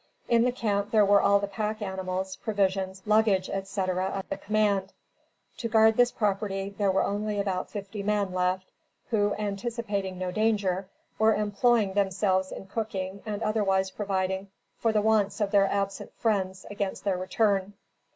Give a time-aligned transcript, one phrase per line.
[0.27, 4.93] In the camp there were all the pack animals, provisions, luggage etc., of the command.
[5.57, 8.71] To guard this property there were only about fifty men left,
[9.11, 15.39] who, anticipating no danger, were employing themselves in cooking and otherwise providing for the wants
[15.39, 17.73] of their absent friends against their return.